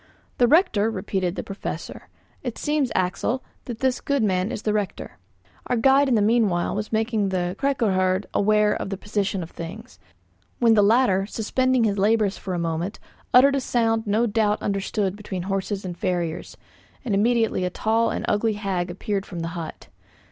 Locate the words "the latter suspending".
10.73-11.83